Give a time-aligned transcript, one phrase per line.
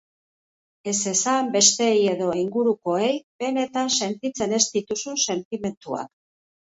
[0.91, 3.11] Ez esan besteei edo ingurukoei
[3.45, 6.11] benetan sentitzen ez dituzun sentimenduak.